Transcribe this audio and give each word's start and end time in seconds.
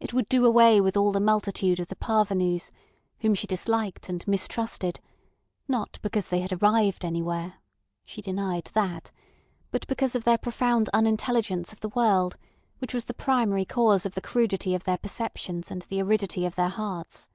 It 0.00 0.12
would 0.12 0.28
do 0.28 0.44
away 0.44 0.80
with 0.80 0.96
all 0.96 1.12
the 1.12 1.20
multitude 1.20 1.78
of 1.78 1.86
the 1.86 1.94
"parvenus," 1.94 2.72
whom 3.20 3.32
she 3.32 3.46
disliked 3.46 4.08
and 4.08 4.26
mistrusted, 4.26 4.98
not 5.68 6.00
because 6.02 6.30
they 6.30 6.40
had 6.40 6.52
arrived 6.60 7.04
anywhere 7.04 7.58
(she 8.04 8.20
denied 8.20 8.70
that), 8.72 9.12
but 9.70 9.86
because 9.86 10.16
of 10.16 10.24
their 10.24 10.36
profound 10.38 10.88
unintelligence 10.92 11.72
of 11.72 11.78
the 11.78 11.90
world, 11.90 12.36
which 12.80 12.92
was 12.92 13.04
the 13.04 13.14
primary 13.14 13.64
cause 13.64 14.04
of 14.04 14.16
the 14.16 14.20
crudity 14.20 14.74
of 14.74 14.82
their 14.82 14.98
perceptions 14.98 15.70
and 15.70 15.82
the 15.82 16.00
aridity 16.02 16.44
of 16.44 16.56
their 16.56 16.68
hearts. 16.68 17.28